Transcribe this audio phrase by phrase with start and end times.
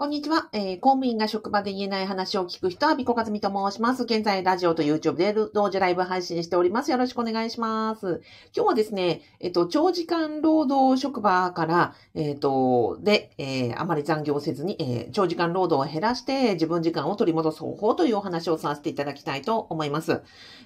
[0.00, 4.04] こんにちは、えー公務員が職場で言えない話を聞く人は、ビコカズミと申します。
[4.04, 6.92] 現在、ラジオと YouTube で同時ライブ配信しております。
[6.92, 8.22] よろしくお願いします。
[8.54, 20.22] 今日はですね、えっ、と、長時間労働職場から、えっ、と、で、えーあまり残業せずに、えー長時間労働を減らして、自分時間を取り戻す方法というお話をさせていただきたいと思います。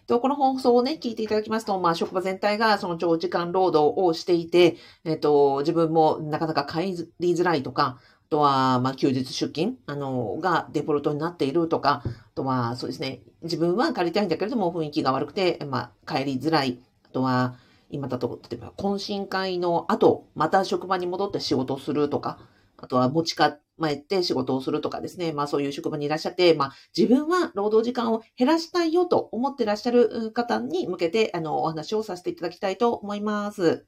[0.08, 4.76] とこの放送をね、聞いていただきますと、まあ、職場全体がその長時間労働をしていて、
[5.06, 7.98] えっ、と、自分もなかなか帰りづらいとか、
[8.32, 16.80] とは、まあ、休日出勤、あの、がデフォルトになっているとか、あとは、そうですね、自分は帰りたいんだけれども、雰囲気が悪くて、まあ、帰りづらい。
[17.04, 17.56] あとは、
[17.90, 22.38] 今だと、例えば、懇親会の後、また職場に戻って仕事をするとか、
[22.78, 23.42] あとは持ち帰
[23.86, 33.84] って仕事をするとかですね、まあそういう職場にいらっしゃって、まあ自分は労働時間を減らしたいよと思ってらっしゃる方に向けて、あの、お話をさせていただきたいと思います。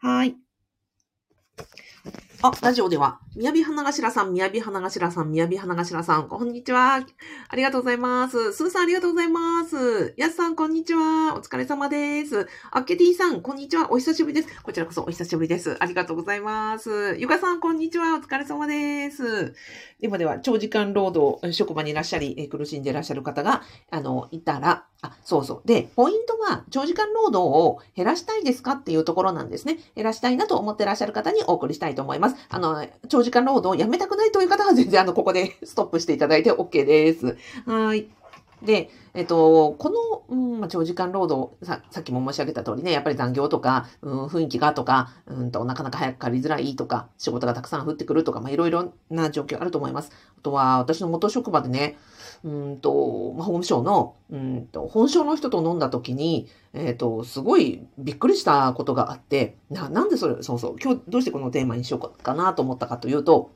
[0.00, 0.36] はい。
[2.42, 6.96] あ、ラジオでは、宮城花頭さん、宮城花頭さん、宮城花頭さん、こんにちは。
[7.48, 8.52] ありがとうございます。
[8.52, 10.12] スーさん、ありがとうございます。
[10.18, 11.34] やすさん、こんにちは。
[11.34, 12.46] お疲れ様です。
[12.70, 13.90] あっけティさん、こんにちは。
[13.90, 14.62] お久しぶりです。
[14.62, 15.76] こちらこそお久しぶりです。
[15.80, 17.16] ありがとうございます。
[17.18, 18.16] ゆかさん、こんにちは。
[18.16, 19.54] お疲れ様です。
[20.00, 25.68] ではでは、長時間労働、職場にいらっしゃり、苦しんでいらっしゃる方が、あの、いたら、あ、そうそう。
[25.68, 29.78] で、ポイントは、長時間労働を減らしたいですかっていうところなんですね。
[29.94, 32.25] 減らしたいなと思ってらっしゃる方にお送りしたいと思います。
[32.48, 37.36] あの、長時間労働をやめたくないという方は全然、あの、ここで ストップしていただいて OK です。
[37.66, 38.15] はい。
[38.62, 50.10] で、えっと、この、うんまあ、長時間労働さ、さっきも申し上げた通りね、やっぱり残業とか、うん、雰囲気がとか、うんと、なかなか早く借りづらいとか、仕事がたくさん降ってくるとか、まあ、いろいろな状況あると思います。
[50.38, 51.98] あとは、私の元職場でね、
[52.44, 63.50] うんと、まあ、法務省の、うんと、本省の人と飲んだ時に、えっと、すごいびっくりしたことがあって、な、なんでそれ、そうそう、今日どうしてこのテーマにしようかなと思ったかというと、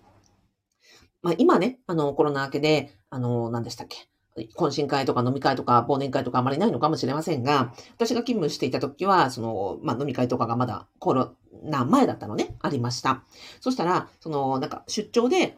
[1.23, 4.10] まあ、今ね、あの、コロナ明けで、あの、何でしたっけ、
[4.57, 13.23] 懇親会とか飲み会とか忘年会とかあまりないのかもしれませんが、私が勤務していた時は、その、まあ、飲み会とかがまだコロナ前だったのね、ありました。
[13.61, 15.57] そしたら、その、なんか出張で、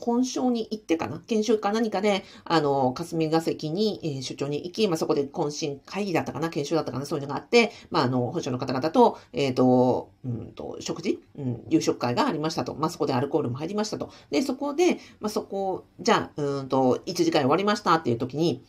[0.00, 1.20] 本省に行ってかな？
[1.26, 6.50] 研修か何かで、あの、霞が関に、え出張に行き、まあ、そこで懇親会議だったかな？
[6.50, 7.06] 研修だったかな？
[7.06, 12.74] そういうのがあって、まあ、あの、本省の方々と、えっ、と、うんと、食事、うん、夕食会がありましたと。
[12.74, 14.10] まあ、そこでアルコールも入りましたと。
[14.30, 18.62] で、そこで、まあ、そこ、じゃあ、うんと、1時間終わりましたっていう時に、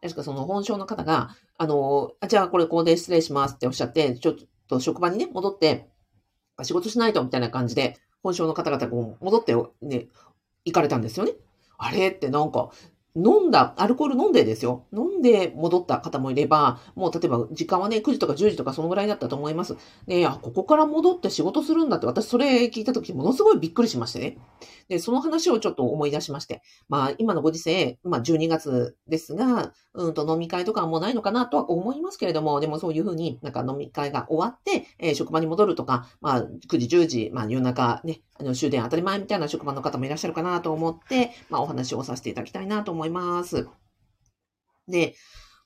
[0.00, 4.34] 確かその本省の方が、あの、あじゃあこれここで失礼しますっておっしゃって、ちょっ
[4.68, 5.88] と職場にね、戻って、
[6.64, 10.06] 仕事しないとみたいな感じで、本省の方々がこう戻ってね、
[10.64, 11.32] 行かれたんですよね。
[11.78, 12.70] あれってなんか、
[13.18, 14.86] 飲んだ、アルコール飲んでですよ。
[14.92, 19.76] 飲んで戻った方もいれば、もう例えば時間はね、9時とか10時とかそのぐらいだったと思います。
[20.06, 24.38] で、あ、ここから戻って仕事するんだって、私それ聞いた時ものすごいびっくりしましてね。
[24.88, 26.62] で、その話をちょっと思い出しまして。
[26.88, 43.07] まあ、今のご時世、まあ12月ですが、うんと飲み会とかはもうないのかなとは思いますけれども、でもそういうふうになんか飲み会が終わって、えー職場に戻るとか、まあ9時、10時、まあ夜中ね、あの終電当たり前みたいな職場の方もいらっしゃるかなと思って、まあお話をさせていただきたいなと思います。
[43.08, 43.68] います
[44.88, 45.14] で、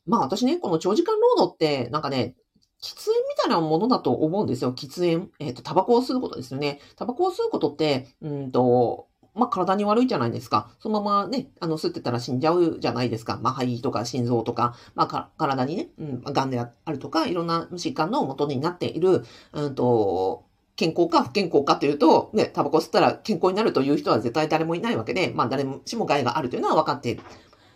[0.07, 2.35] まあ私ね、この長時間労働ってなんかね、
[2.83, 4.73] 喫煙みたいなものだと思うんですよ。
[4.73, 5.31] 喫煙。
[5.39, 6.81] えっ、と、タバコを吸うことですよね。
[6.97, 10.75] タバコを吸うことって、うんと、まあ、体に悪いじゃないですか。
[10.81, 13.39] そのままね、あの、吸ってたら死んじゃうじゃないですか。
[13.41, 20.45] まあ、肺とか心臓とか、まあ、か体にね、うん、癌であるとか、いろんな疾患の元になっている、うんと、
[20.77, 27.23] 健康か不健康かというと、ね、タバコ吸ったら健康になるという人は絶対誰もいないわけで、まあ、誰しも害があるというのは分かっている。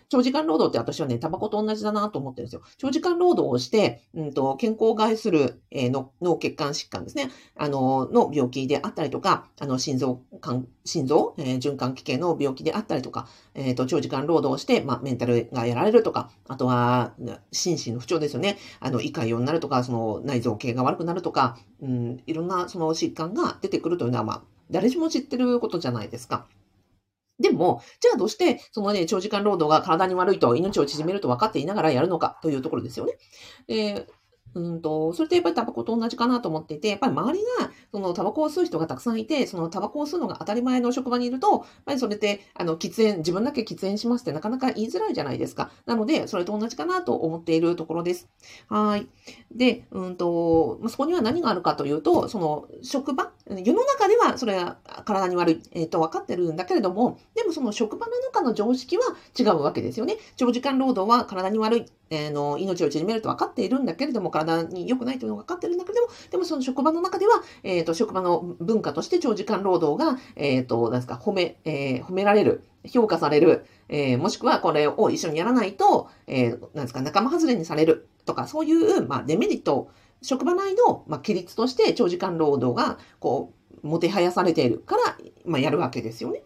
[0.09, 2.61] 長時間労働って私はね、タバコと同じだなと思ってるんですよ。
[2.77, 7.29] 長時間労働をして、うんと、健康を害する、えーの脳血管疾患ですね。
[7.57, 10.21] あの、の病気であったりとか、あの、心臓、
[10.85, 17.13] 心臓、えー循環器系の病気であったりとか、えっ、と、長時間労働をして、まあ、メンタルがやられるとか、あとは、
[17.51, 18.57] 心身の不調ですよね。
[18.79, 24.41] あの、胃潰瘍になるとか、その、内臓系が悪くなるとか、うん、いろんなその疾患が出てくるというのは、まあ、
[24.71, 26.47] 誰しも知ってることじゃないですか。
[27.39, 33.13] でも、じゃあどうして、そのね、長時間労働が体に悪いと、命を縮めると分かっていながらやるのかというところですよね。
[33.67, 34.07] で、
[34.55, 45.69] うんと、それってやっぱりタバコと同じかなと思っていて、やっぱり周りが、そのタバコを吸う人がたくさんいて、そのタバコを吸うのが当たり前の職場にいると、やっぱりそれって、あの、喫煙、自分だけ喫煙しますってなかなか言いづらいじゃないですか。
[45.85, 48.27] なので、それと同じかなと思っているところです。
[48.67, 49.07] はい。
[49.51, 59.03] で、うんと、そこには何があるかというと、その、職場、世の中ではそれは体に悪い、えっ、と、分かってるんだけれども、でもその職場の中の常識は
[59.37, 60.17] 違うわけですよね。
[60.35, 79.89] 長時間労働は体に悪い、えー、の命を縮めると分かっているんだけれども、体に良くないというのが分かってるんだけれども、でもその職場の中では、え、ー、と、職場の文化として長時間労働が、え、ー、と、なんですか、褒め、えー、褒められる、評価される、えー、もしくはこれを一緒にやらないと、えー、なんですか、仲間外れにされるとか、そういう、まあ、デメリット、
[80.21, 83.53] 職場内の、まあ、規律として長時間労働が、こ
[83.83, 86.43] う、もてはやされているから、まあ、やるわけですよね。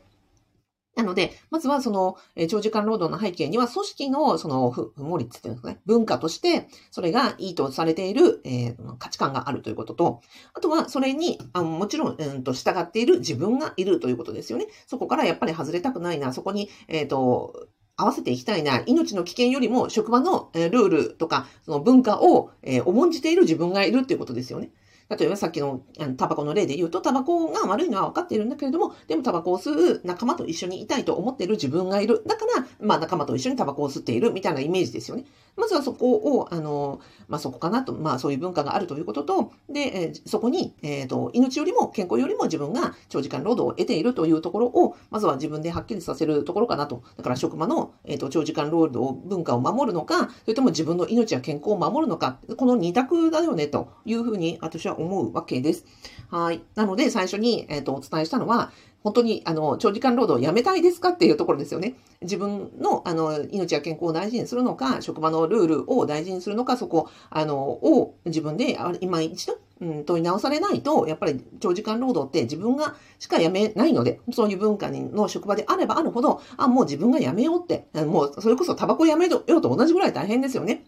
[0.96, 10.22] なので、まずはその、え長時間労働の背景には、組織のその不不率っていうんですかね、文化として、それがいいとされている、えー、価値観があるということと、
[10.54, 14.68] あとはそれに、あもちろん、うんと、従っている自分がいるということですよね。
[14.86, 17.68] そこからやっぱり外れたくないな、そこに、えっ、ー、と、
[18.02, 22.50] 合わせていきたいな、命の危険よりも職場のルールとか、その文化を、
[22.86, 24.72] 重んじている自分がいるっていうことですよね。
[25.18, 32.24] 例えばさっきのあのタバコの例で言うと、タバコが悪いのは分かっているんだけれども、でもタバコを吸う仲間と一緒にいたいと思っている自分がいる。
[32.26, 35.26] だから、まあ仲間と一緒にタバコを吸っているみたいなイメージですよね。
[35.58, 47.04] まずはそこを、あの、まあそこかなと、まあそういう文化があるということと、で、え、そこに、えっ、ー、と、命よりも健康よりも自分が長時間労働を得ているというところを、まずは自分ではっきりさせるところかなと。
[47.18, 55.86] だから職場の、えっ、ー、と、長時間労働文化を守るのか、それとも自分の命や健康を守るのか、この二択だよね、というふうに私は思うわけです。。
[56.30, 56.62] はい。
[56.76, 58.72] なので、最初に、えっ、ー、と、お伝えしたのは、
[59.04, 61.96] 本当に、あの、長時間労働をやめたいですかっていうところですよね。
[62.22, 80.86] 自分の、あの、命や健康を大事にするのか、職場のルールを大事にするのか、そこ、あの、を自分で、今一度、うん、問い直されないと、やっぱり長時間労働って自分がしか辞めないので、そういう文化の職場であればあるほど、あ、もう自分が辞めようって、もうそれこそタバコ辞めようと同じぐらい大変ですよね。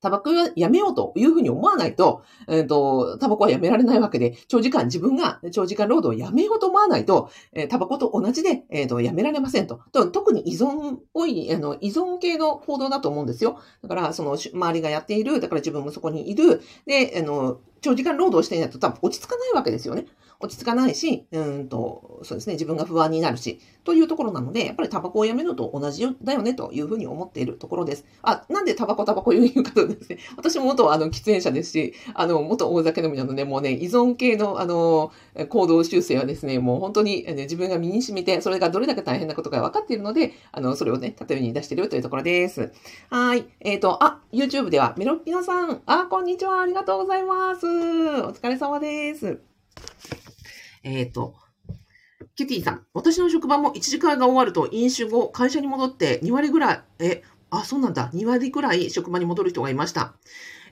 [0.00, 9.80] タバコはやめようというふうに思わないと、えっ、ー、と、タバコはやめられないわけで、長時間自分が長時間労働をやめようと思わないと、えー、タバコと同じで、えっ、ー、と、やめられませんと。
[9.92, 13.58] と特に依存多い、あの、依存系の報道だと思うんですよ。
[13.82, 20.06] だから、その、周りがやっている、だから自分もそこにいる、で、あの、長時間労働していないと多分落ち着かないわけですよね。
[20.38, 28.04] 落ち着かないし、うんと、そうですね、自分が不安になるし、というところなので、やっぱりタバコをやめると同じだよね、というふうに思っているところです。
[28.22, 35.10] あ、なんでタバコタバコ言うかとですね、 私も元あの喫煙者ですし、あの、元大酒飲みなので、もうね、依存系のあの、
[35.48, 42.72] 行動修正はですね、もう本当に、ね、自分が身に染みて、それがどれだけ大変なことか分かっているので、あの、それをね、例えに出しているというところです。
[43.08, 43.46] はい。
[43.60, 47.65] えっ、ー、と、あ、YouTube ではメロッピノさん、あ、こんにちは、ありがとうございます。
[47.66, 49.40] お疲れ様です。
[50.82, 51.34] えっ、ー、と、
[52.36, 60.14] キュティさん、私の職場も1時間が終わると飲酒後、会社に戻って2割ぐらい、え、あ、そうなんだ、2割ぐらい職場に戻る人がいました。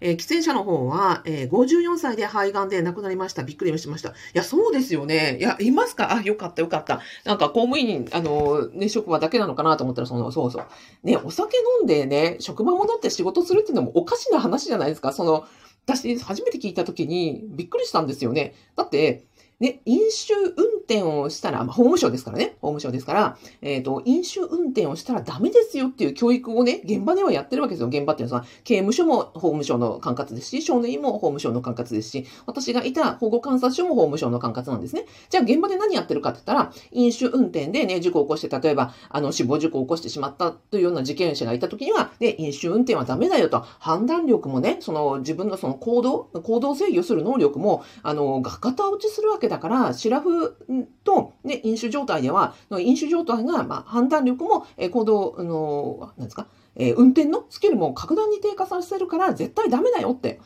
[0.00, 3.42] えー、喫煙者の方は、えー、54歳で肺がんで亡くなりました。
[3.42, 4.10] びっくりしました。
[4.10, 5.38] いや、そうですよね。
[5.38, 6.14] いや、いますか？
[6.14, 7.00] あ、よかった、よかった。
[7.24, 10.66] なんか公務員、あの、ね、職場だけなのかなと思ったら、その、そうそう。
[11.04, 15.12] ね、お酒飲んでね、職場戻って仕事するっていうのもおかしな話じゃないですか。
[15.12, 15.46] その、
[15.86, 18.54] 私、初めて聞いたときにびっくりしたんですよね。
[18.76, 19.24] だって、
[19.60, 27.88] ね、飲酒運転をしたら、まあ、法務省ですからね、法務省ですから、えっ、ー、と、飲酒運転をしたらダメですよっていう教育をね、現場ではやってるわけですよ。
[27.88, 35.06] 現場っていうのは、刑務所も法務省の管轄ですし、少年院も法務省の管轄ですし、私がいた保護観察所も法務省の管轄なんですね。
[35.30, 50.56] じゃあ現場で何やってるかって言ったら、飲酒運転でね、事故を起こして、例えば、あの、死亡事故を起こしてしまったというような事件者がいた時には、ね、飲酒運転はダメだよと、判断力もね、その自分のその行動、行動制御する能力も、あの、が型落ちするわけだから、シラフ
[51.04, 56.46] と、ね、飲酒状態では、飲酒状態が、まあ、判断力も、え、行動の、なんですか、
[56.76, 60.40] え、運転のスキルも格段に低下させるから絶対ダメだよって。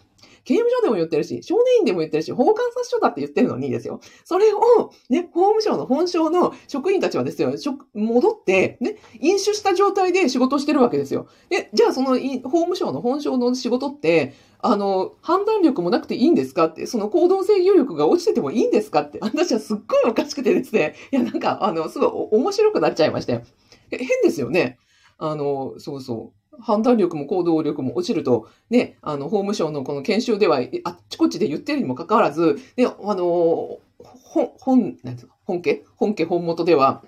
[0.45, 4.01] 刑務所でも言ってるし、少年院でも言ってるし、保護観察所だって言ってるのにですよ。
[4.25, 7.53] それを、ね、法務省の本省の職員たちはですよ、
[7.95, 11.29] 戻って、ね、飲酒した状態で仕事してるわけですよ。
[11.49, 23.43] で、じゃあその法務省の本省の仕事って、あの、判断力もなくていいんですかって、その行動制御力が落ちててもいいんですかって、私はすっごいおかしくてですね、いや、なんか、あの、すごい面白くなっちゃいましたよ。
[23.91, 24.79] 変ですよね。
[25.19, 26.38] あの、そうそう。
[26.61, 35.85] 判断力も行動力も落ちると、ね、あの、法務省のこの研修では、あっちこっちで言ってるにもかかわらず、ね、あの、本、本、なんですか、本家？
[35.97, 37.03] 本家本元では、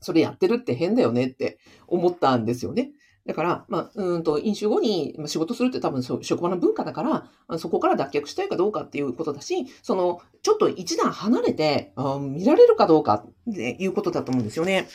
[0.00, 2.92] それやってるって変だよねって思ったんですよね。
[3.26, 14.88] だから、まあ、うんと、飲酒後に仕事するって多分職場の文化だから、そこから脱却したいかどうかっていうことだし、その、ちょっと一段離れて、あ見られるかどうかっていうことだと思うんですよね。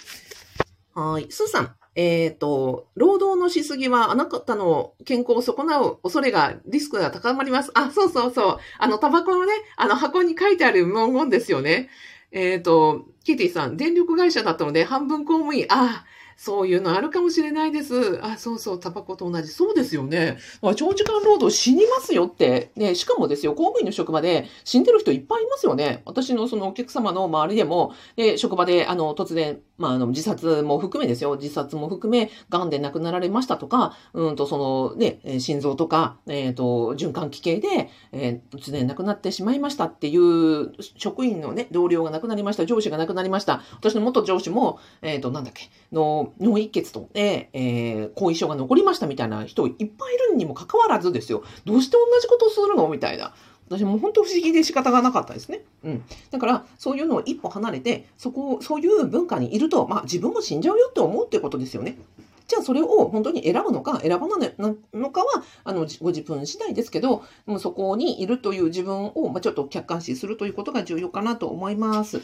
[0.95, 1.27] はい。
[1.29, 1.75] スーさん。
[1.95, 7.71] えっ、ー、と、労働のしすぎはあなたの健康を損なう恐れが、リスクが高まります。
[7.75, 8.57] あ、そうそうそう。
[8.79, 11.89] あの、タバコのね、あの箱に書いてある文言ですよね。
[12.31, 15.65] えっ、と、キティさん、電力会社だったので半分公務員。
[15.69, 16.05] ああ、
[16.43, 18.19] そういうのあるかもしれないです。
[18.21, 19.47] あ、そうそう、タバコと同じ。
[19.47, 20.38] そうですよね。
[20.75, 22.73] 長時間労働死にますよって。
[22.75, 26.01] ね、しかもですよ、公務員の職場で死んでる人いっぱいいますよね。
[26.03, 31.38] 私のそのお客様の周りでも、で、職場で、あの、突然、まあ、あの、自殺も含めですよ。
[31.38, 42.65] 自殺も含め、癌で亡くなられましたとか、うんと、その、ね、心臓とか、えっ、ー、と、循環器系で、えー、突然亡くなってしまいましたっていう職員のね、同僚が亡くなりました。
[42.65, 43.62] 上司が亡くなりました。
[43.79, 51.43] 私の元上司も、えっ、ー、と、なんだっけ、の、脳一血と、えー、後遺症が残りましたみたいな人いっぱいいるにもかかわらずですよ。
[51.65, 52.87] どうして同じことをするの？
[52.87, 53.33] みたいな。
[53.69, 55.61] 私も本当不思議で仕方がなかったですね。
[55.83, 56.03] うん。
[56.31, 61.97] だから、そういうのを一歩離れて、そこを、そういう文化にいると、まあ自分も死んじゃうよって思うってことですよね。
[62.45, 64.53] じゃあそれを本当に選ぶのか選ばない
[64.93, 72.21] のかはあのご自分次第ですけどもうそこにいるという自分を、まあ、ちょっと客観視するということが重要かなと思います。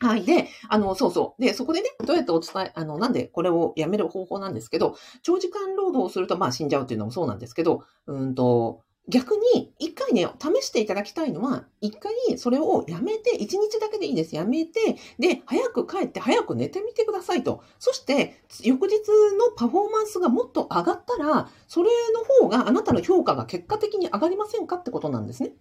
[0.00, 0.24] はい。
[0.24, 1.42] で、あの、そうそう。
[1.42, 14.36] で、そこでね、どうやってお伝え、あの、なんでこれをやめる方法なんですけど、長時間労働をすると、まあ死んじゃうっていうのもそうなんですけど、うんと、逆に、一回ね、試していただきたいのは、一回それをやめて、一日だけでいいです。
[14.36, 17.62] やめて、で、早く帰って早く寝てみてくださいと。
[17.80, 18.98] そして、翌日
[19.36, 25.54] のパフォーマンスがもっと上がったら、それの方があなたの評価が結果的に上がりませんかってことなんですね。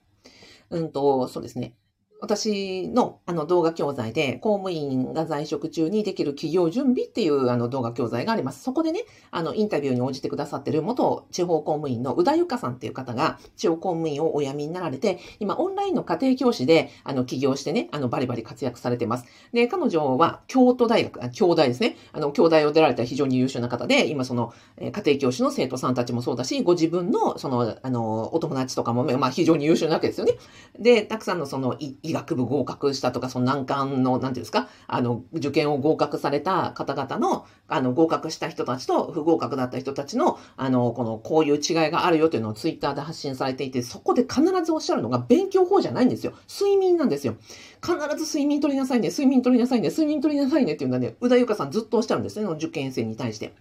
[0.72, 1.75] うんと、そうですね。
[2.19, 8.63] 私のあの動画教材で、公務員が在職中にできる企業準備っていうあの動画教材があります。
[8.63, 19.25] そこでね、あのインタビューに応じてくださってる元地方公務員の宇田由香さんっていう方が、地方公務員をお辞めになられて、今オンラインの家庭教師であの起業してね、あのバリバリ活躍されてます。
[19.53, 21.97] で、彼女は京都大学、京大ですね。
[22.13, 30.33] あの、京大を出られた非常に優秀な方で、今その家庭教師の生徒さんたちもそうだし、ご自分のその、あの、お友達とかも、まあ非常に優秀なわけですよね。
[30.79, 31.75] で、たくさんのその
[32.10, 46.34] 医学部合格したとか、その難関の、なんていうんですか、あの、受験を合格された方々の、あの、合格した人たちと不合格だった人たちの、あの、この、こういう違いがあるよというのをツイッターで発信されていて、そこで必ずおっしゃるのが、勉強法じゃないんですよ。
[46.50, 47.36] 睡眠なんですよ。
[47.82, 53.54] 必ず睡眠取りなさいね、睡眠取りなさいね、睡眠取りなさいねっていうのはね、宇田由香さんずっとおっしゃるんですね、受験生に対して。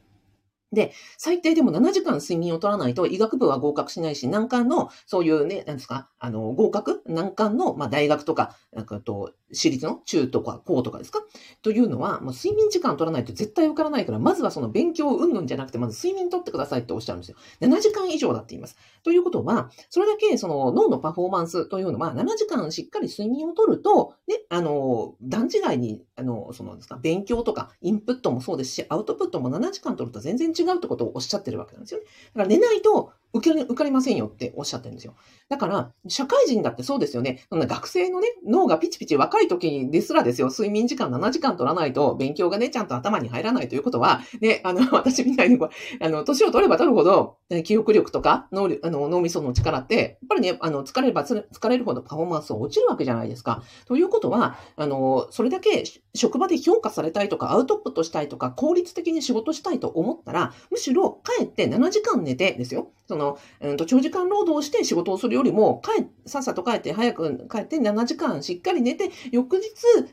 [0.73, 7.03] で、最低でも7時間睡眠を取らないと医学部は合格しないし、難関の、そういうね、なんですか、あの、合格？
[7.07, 10.01] 難関の、まあ、大学とか、なんかと、私立の？
[10.07, 11.21] 中とか高とかですか？
[11.63, 17.37] というのは、もう睡眠時間を取らないと絶対受からないから、まずはその勉強うんぬんじゃなくて、まず睡眠取ってくださいっておっしゃるんですよ。
[17.61, 18.77] 7時間以上だって言います。
[19.05, 32.07] ということは、それだけその脳のパフォーマンスというのは、7時間しっかり睡眠を取ると、ね、あの、段違いに、あの、そのですか、勉強とかインプットもそうですし、アウトプットも7時間取ると全然違うってことをおっしゃってるわけなんですよね。
[32.07, 35.15] だから寝ないと受け、受かりませんよっておっしゃってるんですよ。
[35.49, 37.45] だから、社会人だってそうですよね。
[37.49, 45.59] そんな学生のね、脳がピチピチ若い時ですらですよ、睡眠時間7時間取らないと、勉強がね、ちゃんと頭に入らないということは、ね、あの、 私みたいに、
[46.01, 53.63] あの、年を取れば取るほど、記憶力とか脳、あの、脳みその力って、やっぱりね、あの、疲れれば疲れるほどパフォーマンスが落ちるわけじゃないですか。
[53.87, 62.91] ということは、あの、それだけ職場で評価されたいとか、アウトプットしたいとか、効率的に仕事したいと思ったら、むしろ帰って7時間寝てですよ。
[63.17, 69.63] の、うんと、長時間労働して仕事をするよりも、帰、さっさと帰って、早く帰って7時間しっかり寝て、翌日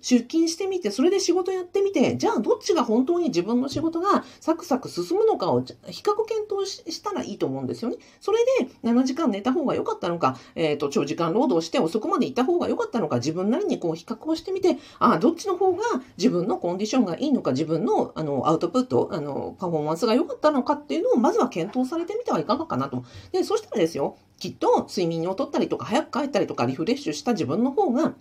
[0.01, 7.97] 出勤してみて、それで仕事やってみて、じゃあどっちが本当に自分の仕事がサクサク進むのかを比較検討したらいいと思うんですよね。
[8.19, 15.83] それで7時間寝た方が良かったのか、えっ、ー、と、長時間労働して遅くまで行った方が良かったのか、自分なりにこう比較をしてみて、ああ、どっちの方が
[16.17, 22.92] 自分のコンディションがいいのか、自分のあのアウトプット、あの、パフォーマンスが良かったのかっていうのをまずは検討されてみてはいかがかなと。
[23.31, 28.15] で、そしたらですよ、きっと睡眠をとったりとか、早く帰ったりとか、リフレッシュした自分の方が、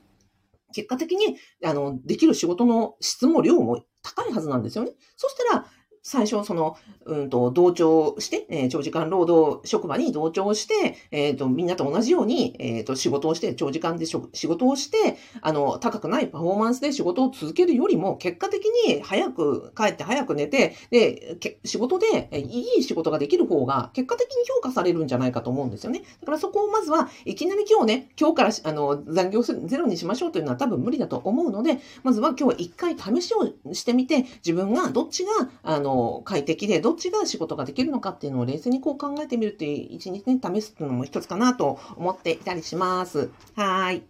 [0.75, 4.93] 結果的に、あの、できる仕事の質も量も高いはずなんですよね。
[5.17, 5.67] そしたら、
[6.03, 26.03] 最初、その、うんと、同調して、えー、長時間労働職場に同調して、えっ、ー、と、みんなと同じように、えっ、ー、と、仕事をして、長時間で仕事をして、あの、高くないパフォーマンスで仕事を続けるよりも、結果的に早く帰って早く寝て、で、仕事で、いい仕事ができる方が、結果的に評価されるんじゃないかと思うんですよね。
[26.21, 35.31] だからそこをまずは、いきなり今日ね、今日から、あの、残業ゼロにしましょうというのは多分無理だと思うので、まずは今日は一回試しをしてみて、自分がどっちが、
[35.63, 43.31] あの、の、快適で、どっちが仕事ができるのかっていうのを冷静にこう考えてみるっていう、一日に、試すっていうのも一つかなと思っていたりします。
[43.55, 44.03] はい。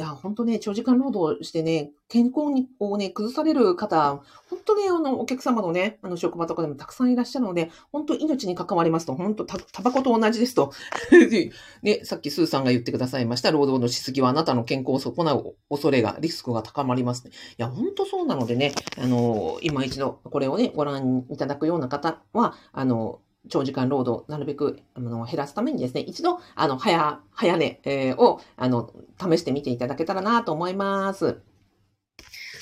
[0.00, 2.40] いや、本当ね、長時間労働してね、健康
[2.78, 10.72] をね、崩される方、本当ね、あの、お客様のね、あの、職場とかでもたくさんいらっしゃるので、本当命に関わりますと、本当た、タバコと同じですと。
[11.82, 17.32] ね、さっきスーさんが言ってくださいました、労働のしすぎはあなたの健康を損なう恐れが、リスクが高まりますね。
[17.32, 31.40] いや、本当そうなのでね、あの、今一度これをね、ご覧いただくような方は、あの、長時間労働、なるべくあの減らすためにですね、一度、あの、早、早寝、えー、を、あの、試してみていただけたらなと思います。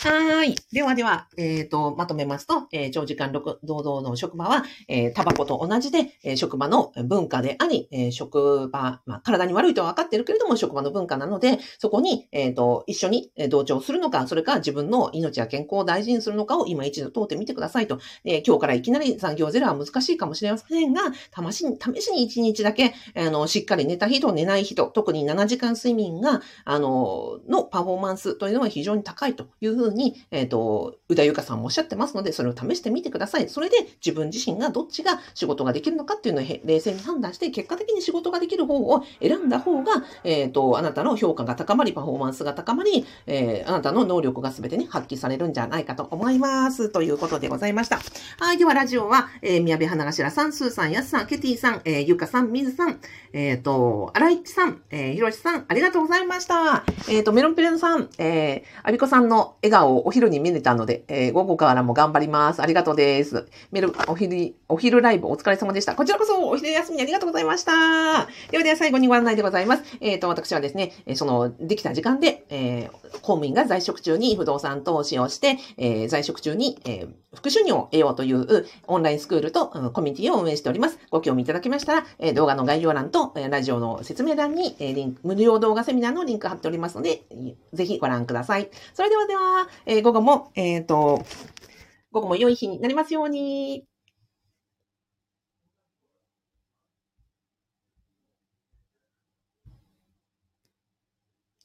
[0.00, 0.54] はい。
[0.72, 17.98] ではでは、えっ、ー、と、まとめますと、えー、長時間労働の職場は、えー、タバコと同じで、え、職場の文化であり、え、職場、まあ、体に悪いとは分かってるけれども、職場の文化なので、そこに、えっ、と、一緒に同調するのか、それか自分の命や健康を大事にするのかを今一度通ってみてくださいと。
[18.24, 21.02] え、今日からいきなり残業ゼロは難しいかもしれませんが、
[21.50, 33.48] 試しに、試しに一日だけ、あの、しっかり寝た人、寝ない人、特に7時間睡眠が、あの、のパフォーマンスというのは非常に高いというふうに、えっ、ー、と、宇田由香さんもおっしゃってますので、それを試してみてください。
[33.48, 39.92] それで自分自身がどっちが仕事ができるのかっていうのを冷静に判断して、結果的に仕事ができる方を選んだ方が、
[40.24, 46.88] えっ、ー、と、あなたの評価が高まり、パフォーマンスが高まり、えー、あなたの能力が全てに発揮されるんじゃないかと思います。
[46.90, 48.00] ということでございました。
[48.38, 48.58] はい。
[48.58, 53.00] では、ラジオは、えー、宮部花頭さん、スーさん、ヤスさん、ケティさん、えー、ゆかさん、みずさん、
[53.32, 56.84] えっ、ー、と、荒井さん、えー、ひろしさん、ありがとうございました。
[57.08, 62.62] えっ、ー、と、メロンペレンさん、えー、アビコさんの笑顔をお昼に見れたので、えー、午後からも頑張ります。
[62.62, 63.46] ありがとうです。
[63.70, 65.94] メル、お昼、お昼ライブお疲れ様でした。
[65.94, 68.28] こちらこそお昼休みありがとうございました。
[68.50, 69.82] ではでは最後にご案内でございます。
[70.00, 80.98] えっ、ー、と、私はですね、その、できた時間で、えー、公務員が在職中に不動産投資をして、えー、在職中に、えー、副収入を得ようというオンラインスクールと、コミュニティを運営しております。
[81.10, 87.22] ご興味いただきましたら、え、動画の概要欄と、え、ラジオの説明欄に、え、リンク、無料動画セミナーのリンク貼っておりますので、
[87.72, 88.70] ぜひご覧ください。
[88.94, 91.24] それではでは、えー、午後も、えっ、ー、と、
[92.12, 93.87] 午後も良い日になりますように。